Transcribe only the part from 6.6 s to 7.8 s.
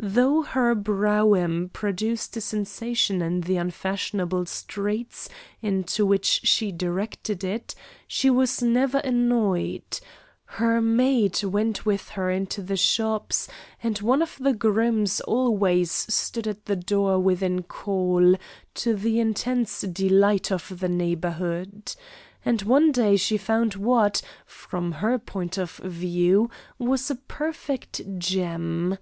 directed it,